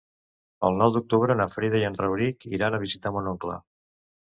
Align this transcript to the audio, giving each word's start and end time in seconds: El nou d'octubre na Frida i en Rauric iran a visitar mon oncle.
El 0.69 0.79
nou 0.81 0.93
d'octubre 0.95 1.35
na 1.41 1.47
Frida 1.57 1.83
i 1.85 1.87
en 1.91 1.99
Rauric 2.01 2.49
iran 2.59 2.81
a 2.81 2.83
visitar 2.87 3.15
mon 3.19 3.31
oncle. 3.37 3.63